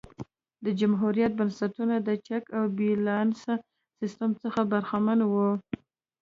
[0.65, 3.39] د جمهوریت بنسټونه د چک او بیلانس
[3.99, 5.49] سیستم څخه برخمن وو